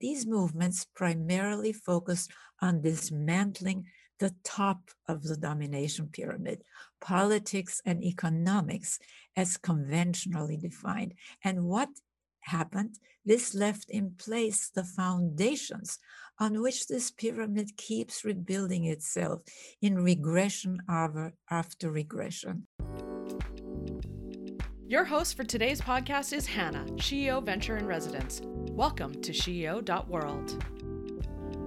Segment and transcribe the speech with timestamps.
[0.00, 3.86] these movements primarily focused on dismantling
[4.18, 6.62] the top of the domination pyramid,
[7.00, 8.98] politics and economics
[9.36, 11.14] as conventionally defined.
[11.44, 11.88] And what
[12.40, 12.96] happened?
[13.24, 15.98] This left in place the foundations
[16.40, 19.42] on which this pyramid keeps rebuilding itself
[19.82, 22.66] in regression after regression.
[24.86, 28.40] Your host for today's podcast is Hannah, SheEO Venture in Residence.
[28.78, 30.64] Welcome to SheEO.world.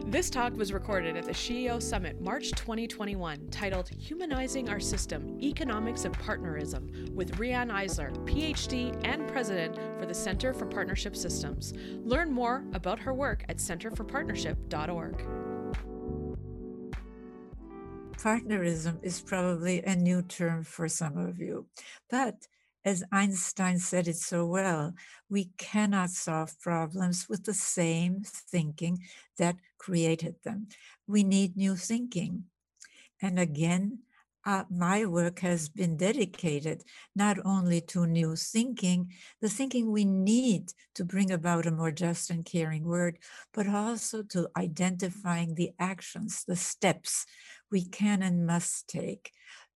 [0.10, 6.06] This talk was recorded at the SheEO Summit March 2021, titled Humanizing Our System Economics
[6.06, 11.74] of Partnerism, with Riane Eisler, PhD and President for the Center for Partnership Systems.
[12.06, 15.26] Learn more about her work at centerforpartnership.org.
[18.24, 21.66] Partnerism is probably a new term for some of you,
[22.10, 22.48] but
[22.84, 24.94] as Einstein said it so well,
[25.30, 29.00] we cannot solve problems with the same thinking
[29.38, 30.68] that created them.
[31.08, 32.46] We need new thinking.
[33.22, 34.00] And again,
[34.44, 36.84] uh, my work has been dedicated
[37.16, 42.32] not only to new thinking, the thinking we need to bring about a more just
[42.32, 43.16] and caring world,
[43.54, 47.26] but also to identifying the actions, the steps
[47.72, 49.32] we can and must take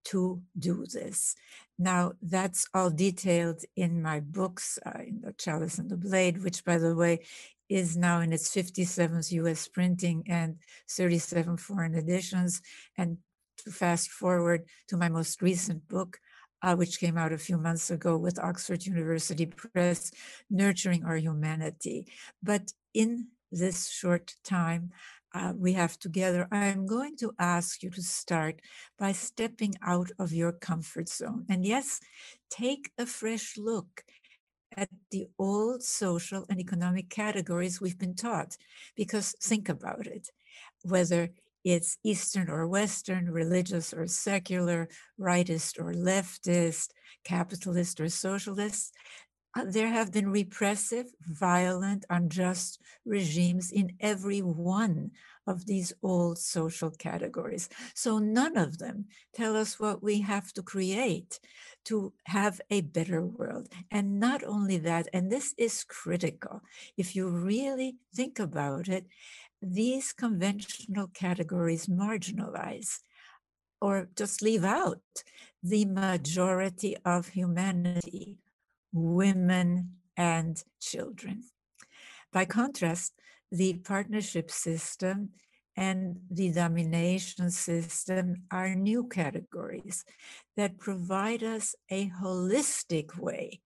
[0.05, 1.35] to do this.
[1.77, 6.63] Now, that's all detailed in my books, uh, in The Chalice and the Blade, which,
[6.63, 7.19] by the way,
[7.67, 10.57] is now in its 57th US printing and
[10.89, 12.61] 37 foreign editions.
[12.97, 13.17] And
[13.59, 16.19] to fast forward to my most recent book,
[16.61, 20.11] uh, which came out a few months ago with Oxford University Press,
[20.49, 22.07] Nurturing Our Humanity.
[22.41, 24.91] But in this short time,
[25.33, 28.61] uh, we have together, I'm going to ask you to start
[28.97, 31.45] by stepping out of your comfort zone.
[31.49, 31.99] And yes,
[32.49, 34.03] take a fresh look
[34.75, 38.57] at the old social and economic categories we've been taught.
[38.95, 40.29] Because think about it
[40.83, 41.31] whether
[41.65, 44.87] it's Eastern or Western, religious or secular,
[45.19, 46.89] rightist or leftist,
[47.25, 48.94] capitalist or socialist,
[49.57, 55.11] Uh, there have been repressive, violent, unjust regimes in every one
[55.47, 57.69] of these old social categories.
[57.94, 61.39] So none of them tell us what we have to create
[61.85, 63.69] to have a better world.
[63.91, 66.61] And not only that, and this is critical,
[66.97, 69.05] if you really think about it,
[69.61, 72.99] these conventional categories marginalize
[73.79, 75.01] or just leave out
[75.63, 78.38] the majority of humanity
[78.95, 81.44] women, and children.
[82.31, 83.13] By contrast,
[83.51, 85.29] the partnership system
[85.78, 90.06] and the domination system are new categories
[90.56, 93.61] that provide us a holistic way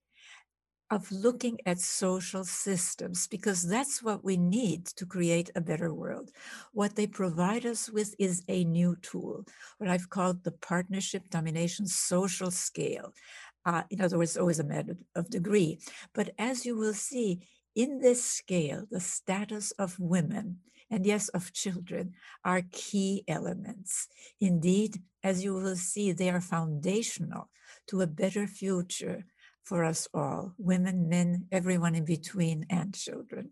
[0.91, 6.31] of looking at social systems because that's what we need to create a better world.
[6.73, 9.46] What they provide us with is a new tool,
[9.78, 13.13] what I've called the partnership domination social scale.
[13.66, 15.80] Uh, in other words, always a matter of degree.
[16.14, 17.42] But as you will see,
[17.75, 20.59] in this scale, the status of women
[20.92, 24.08] and yes, of children are key elements.
[24.42, 27.50] Indeed, as you will see, they are foundational
[27.88, 29.25] to a better future
[29.69, 33.52] for us all women, men, everyone in between, and children.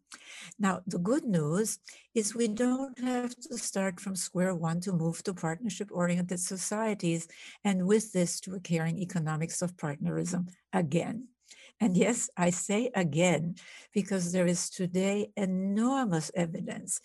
[0.57, 1.77] Now, the good news
[2.15, 7.27] is we don't have to start from square one to move to partnership oriented societies,
[7.63, 11.27] and with this, to a caring economics of partnerism again.
[11.79, 13.55] And yes, I say again,
[13.93, 16.99] because there is today enormous evidence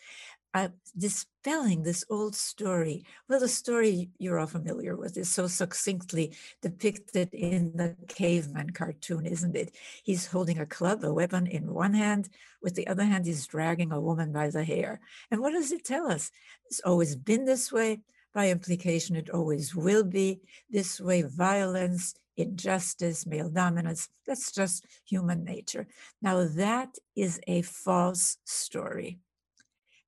[0.55, 3.05] uh, dispelling this old story.
[3.29, 9.27] Well, the story you're all familiar with is so succinctly depicted in the caveman cartoon,
[9.27, 9.75] isn't it?
[10.03, 12.29] He's holding a club, a weapon in one hand,
[12.63, 15.01] with the other hand, he's dragging a woman by the hair.
[15.31, 16.31] And what does it tell us?
[16.67, 18.01] It's always been this way.
[18.34, 20.41] By implication, it always will be
[20.71, 21.23] this way.
[21.23, 25.87] Violence, injustice, male dominance, that's just human nature.
[26.23, 29.19] Now, that is a false story.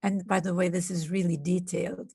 [0.04, 2.10] And by the way, this is really detailed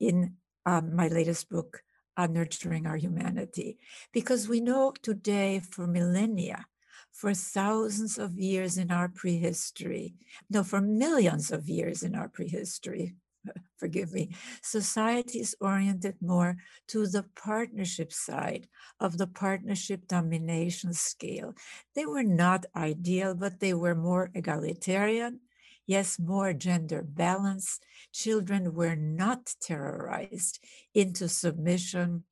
[0.00, 0.34] in
[0.66, 1.82] um, my latest book,
[2.16, 3.78] on Nurturing Our Humanity,
[4.12, 6.66] because we know today for millennia,
[7.12, 10.16] for thousands of years in our prehistory,
[10.50, 13.14] no, for millions of years in our prehistory,
[13.76, 16.56] forgive me, society is oriented more
[16.88, 18.66] to the partnership side
[18.98, 21.54] of the partnership domination scale.
[21.94, 25.38] They were not ideal, but they were more egalitarian
[25.88, 27.80] yes, more gender balance.
[28.12, 30.60] Children were not terrorized
[30.94, 32.22] into submission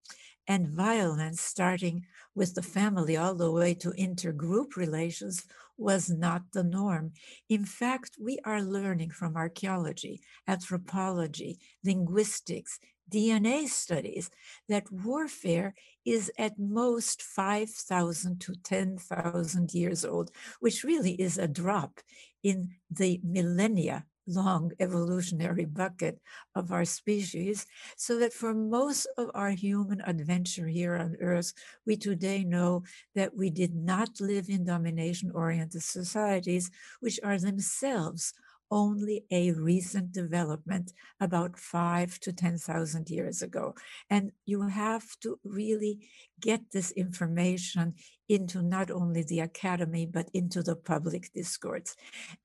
[0.46, 5.44] and violence, starting with the family all the way to intergroup relations,
[5.76, 7.12] was not the norm.
[7.48, 12.78] In fact, we are learning from archaeology, anthropology, linguistics,
[13.10, 14.30] DNA studies
[14.68, 15.74] that warfare
[16.04, 20.30] is at most 5,000 to 10,000 years old,
[20.60, 22.00] which really is a drop
[22.42, 26.20] in the millennia long evolutionary bucket
[26.54, 31.52] of our species, so that for most of our human adventure here on Earth,
[31.86, 32.82] we today know
[33.14, 36.70] that we did not live in domination oriented societies,
[37.00, 38.34] which are themselves
[38.70, 43.74] only a recent development about five to 10,000 years ago.
[44.10, 46.08] And you have to really
[46.40, 47.94] get this information
[48.28, 51.94] into not only the academy, but into the public discourse.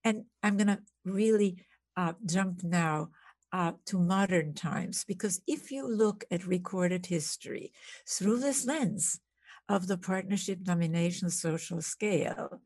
[0.04, 1.58] And I'm going to really
[1.98, 3.10] uh, jump now
[3.54, 7.72] uh, to modern times, because if you look at recorded history
[8.08, 9.20] through this lens
[9.68, 12.62] of the partnership domination social scale,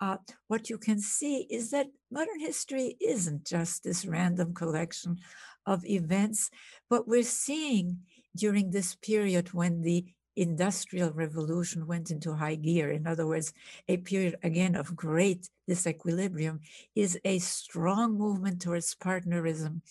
[0.00, 0.16] uh,
[0.46, 5.18] what you can see is that modern history isn't just this random collection
[5.66, 6.50] of events.
[6.88, 8.00] What we're seeing
[8.36, 10.06] during this period when the
[10.38, 13.52] industrial revolution went into high gear, in other words,
[13.88, 16.60] a period again of great disequilibrium,
[16.94, 19.82] is a strong movement towards partnerism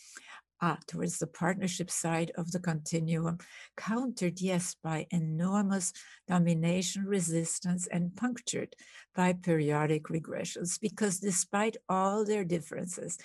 [0.61, 3.37] uh, towards the partnership side of the continuum,
[3.75, 5.93] countered, yes, by enormous
[6.27, 8.75] domination resistance and punctured
[9.15, 10.79] by periodic regressions.
[10.79, 13.17] Because despite all their differences,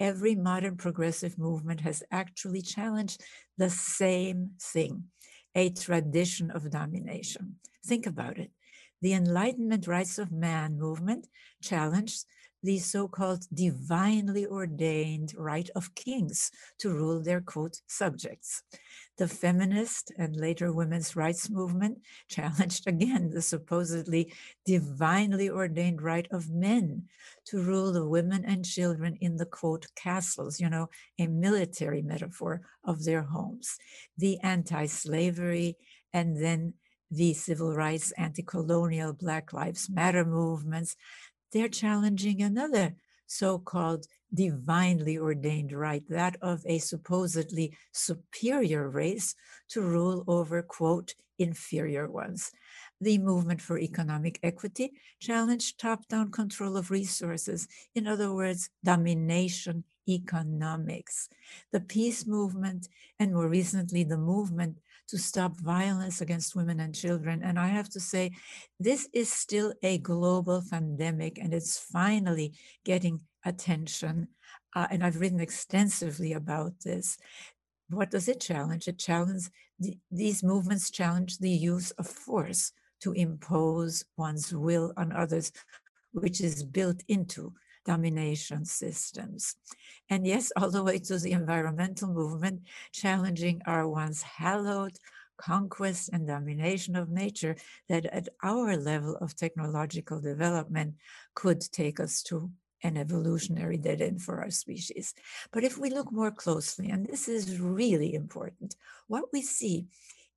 [0.00, 3.22] every modern progressive movement has actually challenged
[3.58, 5.04] the same thing
[5.54, 7.56] a tradition of domination.
[7.84, 8.50] Think about it.
[9.00, 11.28] The Enlightenment Rights of Man movement
[11.62, 12.24] challenged
[12.62, 18.62] the so-called divinely ordained right of kings to rule their quote subjects.
[19.16, 24.32] The feminist and later women's rights movement challenged again the supposedly
[24.64, 27.08] divinely ordained right of men
[27.46, 30.88] to rule the women and children in the quote castles, you know,
[31.18, 33.76] a military metaphor of their homes.
[34.16, 35.76] The anti-slavery
[36.12, 36.74] and then
[37.10, 40.94] the civil rights, anti-colonial Black Lives Matter movements
[41.52, 42.94] they're challenging another
[43.28, 49.34] so called divinely ordained right, that of a supposedly superior race
[49.68, 52.50] to rule over, quote, inferior ones.
[53.00, 59.84] The movement for economic equity challenged top down control of resources, in other words, domination
[60.08, 61.28] economics.
[61.70, 67.42] The peace movement, and more recently, the movement to stop violence against women and children.
[67.42, 68.32] And I have to say,
[68.78, 74.28] this is still a global pandemic and it's finally getting attention.
[74.76, 77.16] Uh, and I've written extensively about this.
[77.90, 78.86] What does it challenge?
[78.86, 85.12] It challenges the, these movements challenge the use of force to impose one's will on
[85.12, 85.52] others,
[86.12, 87.52] which is built into
[87.88, 89.56] domination systems.
[90.10, 92.58] And yes, all the way to the environmental movement,
[92.92, 94.96] challenging our once hallowed
[95.38, 97.54] conquest and domination of nature
[97.88, 100.94] that at our level of technological development
[101.34, 102.50] could take us to
[102.82, 105.14] an evolutionary dead end for our species.
[105.52, 108.76] But if we look more closely, and this is really important,
[109.06, 109.86] what we see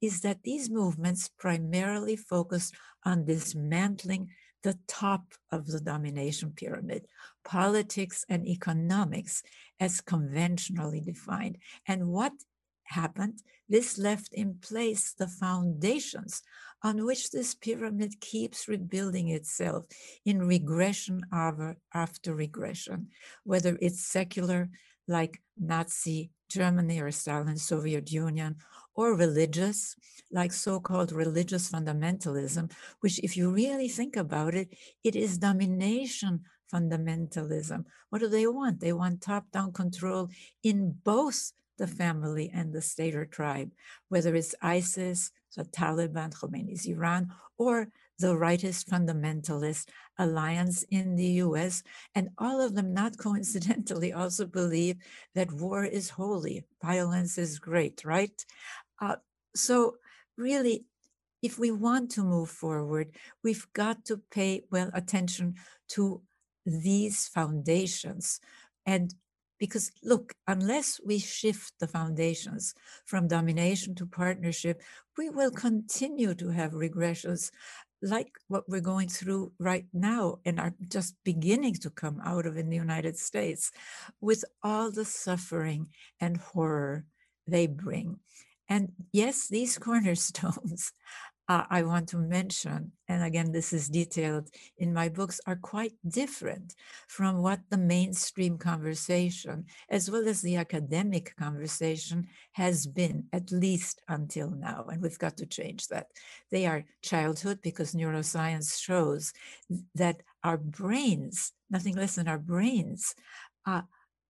[0.02, 2.72] is that these movements primarily focus
[3.04, 4.30] on dismantling
[4.64, 7.08] the top of the domination pyramid,
[7.44, 9.44] politics and economics
[9.80, 11.58] as conventionally defined.
[11.88, 12.34] And what
[12.84, 13.42] happened?
[13.70, 16.42] This left in place the foundations
[16.84, 19.86] on which this pyramid keeps rebuilding itself
[20.26, 21.22] in regression
[21.94, 23.08] after regression,
[23.44, 24.70] whether it's secular,
[25.08, 28.58] like Nazi Germany or Stalin's Soviet Union,
[28.94, 29.96] or religious,
[30.32, 36.42] like so called religious fundamentalism, which, if you really think about it, it is domination
[36.74, 37.86] fundamentalism.
[38.10, 38.80] What do they want?
[38.80, 40.30] They want top down control
[40.64, 43.72] in both the family and the state or tribe,
[44.10, 47.88] whether it's ISIS, the Taliban, Khomeini's Iran, or
[48.22, 51.84] the rightist fundamentalist alliance in the US.
[52.16, 54.98] And all of them, not coincidentally, also believe
[55.36, 58.46] that war is holy, violence is great, right?
[59.02, 59.18] Uh,
[59.56, 59.96] so,
[60.38, 60.86] really,
[61.42, 65.56] if we want to move forward, we've got to pay well attention
[65.90, 66.22] to
[66.66, 68.40] these foundations.
[68.86, 69.14] And
[69.62, 72.74] because, look, unless we shift the foundations
[73.06, 74.82] from domination to partnership,
[75.18, 77.52] we will continue to have regressions
[78.02, 82.58] like what we're going through right now and are just beginning to come out of
[82.58, 83.72] in the United States
[84.20, 85.88] with all the suffering
[86.20, 87.06] and horror
[87.48, 88.20] they bring.
[88.70, 90.94] And yes, these cornerstones
[91.52, 95.92] uh, I want to mention, and again, this is detailed in my books, are quite
[96.08, 96.76] different
[97.10, 104.02] from what the mainstream conversation, as well as the academic conversation, has been, at least
[104.08, 104.86] until now.
[104.90, 106.08] And we've got to change that.
[106.52, 109.34] They are childhood because neuroscience shows
[109.96, 113.14] that our brains, nothing less than our brains,
[113.66, 113.82] uh,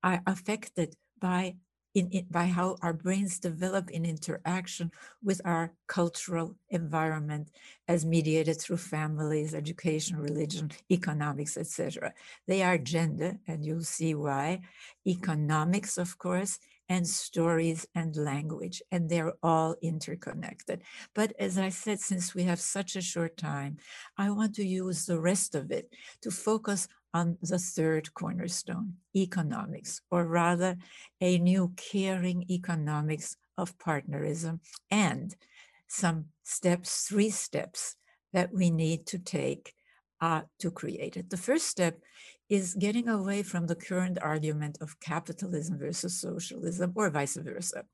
[0.04, 1.58] are affected by
[1.94, 4.92] in, by how our brains develop in interaction
[5.24, 7.50] with our cultural environment
[7.88, 12.14] as mediated through families, education, religion, economics, etc.
[12.48, 14.62] They are gender, and you'll see why,
[15.06, 20.82] economics, of course, and stories and language, and they're all interconnected.
[21.16, 23.78] But as I said, since we have such a short time,
[24.18, 30.02] I want to use the rest of it to focus on the third cornerstone, economics,
[30.12, 30.78] or rather
[31.20, 34.60] a new caring economics of partnerism
[34.90, 35.36] and
[35.88, 37.96] some steps, three steps
[38.34, 39.74] that we need to take
[40.22, 41.30] uh, to create it.
[41.30, 42.00] The first step
[42.52, 47.86] is getting away from the current argument of capitalism versus socialism or vice versa.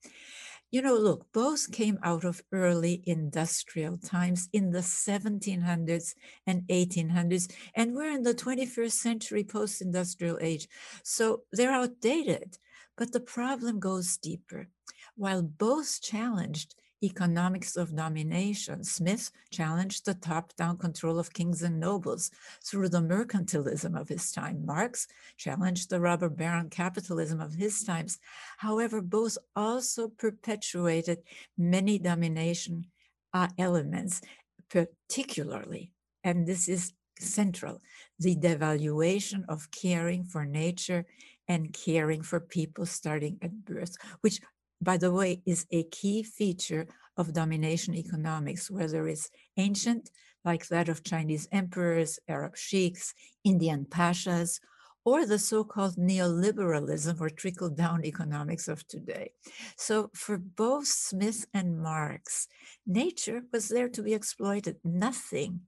[0.71, 6.15] You know, look, both came out of early industrial times in the 1700s
[6.47, 10.67] and 1800s, and we're in the 21st century post industrial age.
[11.03, 12.57] So they're outdated.
[12.97, 14.69] But the problem goes deeper.
[15.15, 16.73] While both challenged
[17.03, 22.31] economics of domination, Smith challenged the top down control of kings and nobles
[22.63, 24.65] through the mercantilism of his time.
[24.65, 28.19] Marx challenged the robber baron capitalism of his times.
[28.57, 31.19] However, both also perpetuated
[31.57, 32.87] many domination
[33.33, 34.21] uh, elements,
[34.69, 35.91] particularly,
[36.23, 37.81] and this is central,
[38.19, 41.05] the devaluation of caring for nature
[41.47, 44.41] and caring for people starting at birth, which
[44.81, 50.11] by the way, is a key feature of domination economics, whether it's ancient,
[50.45, 54.59] like that of Chinese emperors, Arab sheikhs, Indian pashas,
[55.03, 59.31] or the so called neoliberalism or trickle down economics of today.
[59.77, 62.47] So, for both Smith and Marx,
[62.85, 64.77] nature was there to be exploited.
[64.83, 65.61] Nothing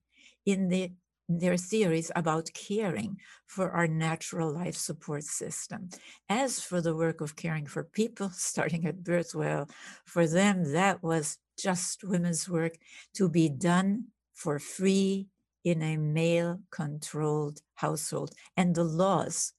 [0.46, 0.92] in the
[1.30, 5.90] their theories about caring for our natural life support system.
[6.28, 9.70] As for the work of caring for people, starting at birth, well,
[10.06, 12.78] for them, that was just women's work
[13.14, 15.28] to be done for free
[15.64, 18.32] in a male controlled household.
[18.58, 19.54] And the laws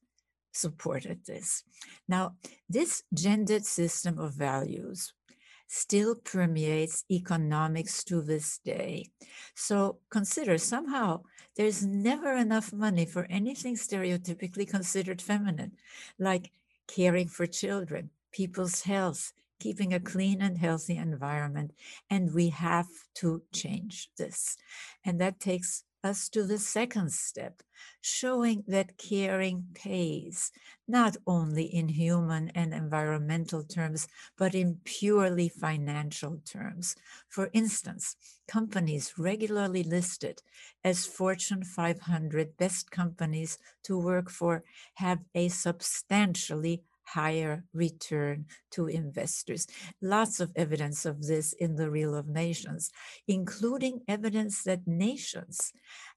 [0.53, 1.63] supported this.
[2.09, 2.35] Now,
[2.69, 5.13] this gendered system of values
[5.73, 9.07] still permeates economics to this day.
[9.55, 11.23] So consider somehow
[11.57, 15.73] there's never enough money for anything stereotypically considered feminine,
[16.19, 16.51] like
[16.89, 21.73] caring for children, people's health, keeping a clean and healthy environment.
[22.11, 24.57] And we have to change this.
[25.05, 27.63] And that takes us to the second step,
[28.01, 30.53] showing that caring pays,
[30.89, 36.97] not only in human and environmental terms, but in purely financial terms.
[37.29, 38.17] For instance,
[38.49, 40.43] companies regularly listed
[40.85, 44.65] as Fortune 500 best companies to work for
[44.95, 46.83] have a substantially
[47.15, 49.67] higher return to investors.
[50.01, 52.91] Lots of evidence of this in the Reel of Nations,
[53.27, 55.73] including evidence that nations,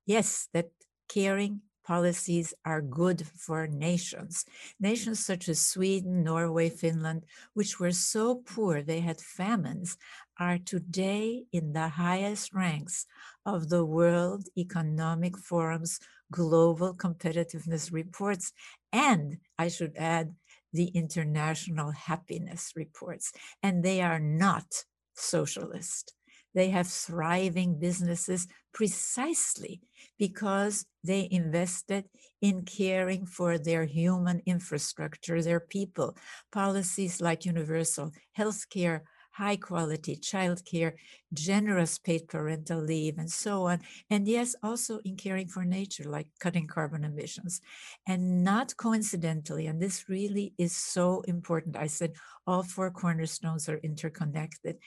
[0.05, 0.69] yes, that
[1.07, 4.45] caring policies are good for nations.
[4.79, 9.97] Nations such as Sweden, Norway, Finland, which were so poor they had famines,
[10.39, 13.05] are today in the highest ranks
[13.45, 15.99] of the World Economic Forum's
[16.31, 18.53] global competitiveness reports.
[18.91, 20.35] And I should add,
[20.73, 26.13] the international happiness reports, and they are not socialist.
[26.53, 29.81] They have thriving businesses precisely
[30.19, 32.05] because they invested
[32.41, 36.15] in caring for their human infrastructure, their people.
[36.51, 39.03] Policies like universal health care,
[39.33, 40.93] high quality childcare,
[41.33, 43.81] generous paid parental leave, and so on.
[44.09, 47.59] And yes, also in caring for nature, like cutting carbon emissions.
[48.07, 52.13] And not coincidentally, and this really is so important, I said
[52.45, 54.77] all four cornerstones are interconnected.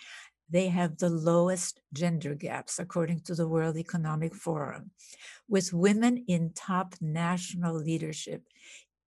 [0.48, 4.92] They have the lowest gender gaps, according to the World Economic Forum,
[5.48, 8.42] with women in top national leadership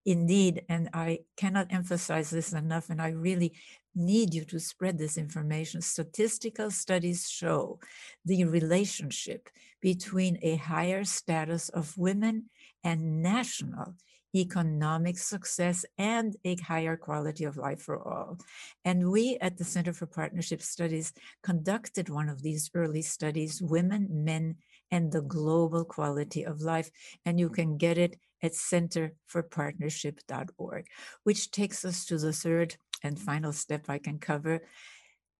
[0.06, 3.54] indeed, and I cannot emphasize this enough, and I really
[3.96, 5.82] need you to spread this information.
[5.82, 7.80] Statistical studies show
[8.26, 9.50] the relationship
[9.82, 12.46] between a higher status of women
[12.84, 13.96] and national
[14.36, 18.38] economic success, and a higher quality of life for all.
[18.86, 24.08] And we at the Center for Partnership Studies conducted one of these early studies, Women,
[24.12, 24.58] Men,
[24.92, 26.92] and the Global Quality of Life.
[27.26, 30.86] And you can get it at centerforpartnership.org,
[31.24, 34.62] which takes us to the third and final step I can cover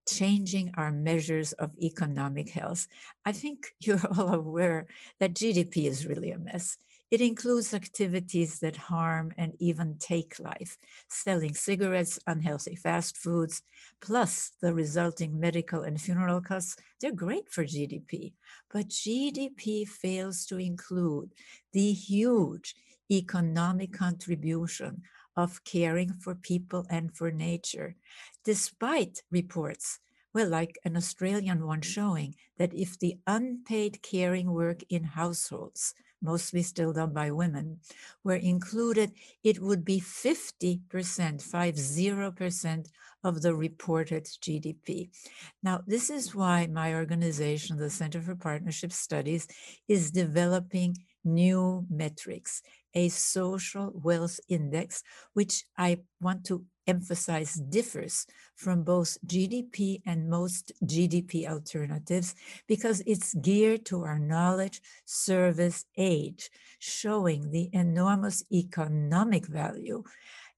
[0.08, 2.86] changing our measures of economic health.
[3.24, 4.86] I think you're all aware
[5.18, 6.76] that GDP is really a mess.
[7.10, 13.62] It includes activities that harm and even take life, selling cigarettes, unhealthy fast foods,
[14.00, 16.76] plus the resulting medical and funeral costs.
[17.00, 18.34] They're great for GDP,
[18.72, 21.30] but GDP fails to include
[21.72, 22.76] the huge
[23.10, 25.02] economic contribution
[25.36, 27.96] of caring for people and for nature,
[28.44, 30.00] despite reports,
[30.32, 31.84] well, like an Australian one mm.
[31.84, 37.80] showing that if the unpaid caring work in households, mostly still done by women,
[38.22, 42.86] were included, it would be 50%, 50%
[43.22, 45.10] of the reported GDP.
[45.62, 49.46] Now, this is why my organization, the Center for Partnership Studies,
[49.88, 52.62] is developing new metrics,
[52.94, 60.72] a social wealth index, which I want to emphasize differs from both GDP and most
[60.84, 62.34] GDP alternatives
[62.66, 70.02] because it's geared to our knowledge service age, showing the enormous economic value,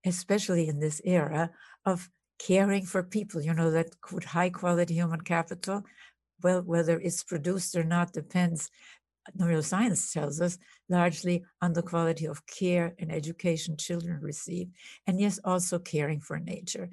[0.05, 1.51] especially in this era
[1.85, 2.09] of
[2.39, 5.85] caring for people, you know, that could high quality human capital.
[6.43, 8.71] Well, whether it's produced or not depends
[9.39, 14.69] neuroscience tells us, largely on the quality of care and education children receive,
[15.07, 16.91] and yes, also caring for nature.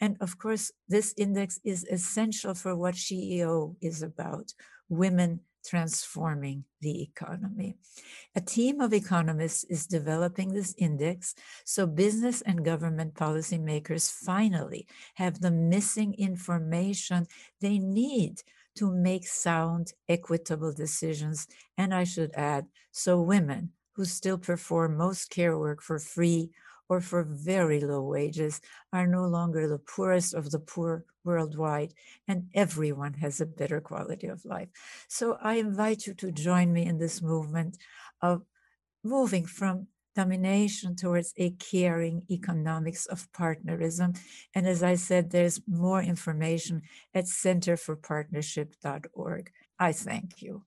[0.00, 4.52] And of course, this index is essential for what SheEO is about
[4.88, 7.76] women transforming the economy.
[8.36, 15.40] A team of economists is developing this index so business and government policymakers finally have
[15.40, 17.26] the missing information
[17.60, 18.42] they need
[18.76, 21.46] to make sound, equitable decisions.
[21.78, 26.50] And I should add, so women who still perform most care work for free
[26.88, 28.60] or for very low wages
[28.92, 31.94] are no longer the poorest of the poor worldwide,
[32.28, 34.68] and everyone has a better quality of life.
[35.08, 37.78] So I invite you to join me in this movement
[38.20, 38.42] of
[39.02, 44.12] moving from domination towards a caring economics of partnerism.
[44.54, 46.82] And as I said, there's more information
[47.14, 49.50] at centerforpartnership.org.
[49.78, 50.64] I thank you.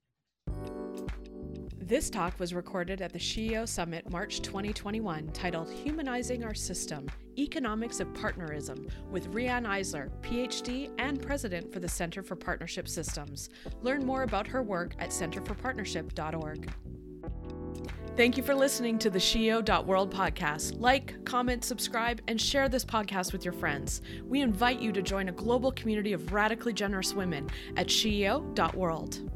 [1.87, 7.07] This talk was recorded at the SheEO Summit March 2021 titled Humanizing Our System
[7.37, 13.47] Economics of Partnerism with Riane Eisler, PhD and President for the Center for Partnership Systems.
[13.83, 16.69] Learn more about her work at centerforpartnership.org.
[18.17, 20.81] Thank you for listening to the SheEO.world podcast.
[20.81, 24.01] Like, comment, subscribe, and share this podcast with your friends.
[24.27, 29.29] We invite you to join a global community of radically generous women at SheEO.world.